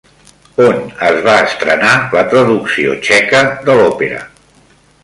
[0.63, 0.79] On
[1.09, 4.27] es va estrenar la traducció txeca de l'òpera?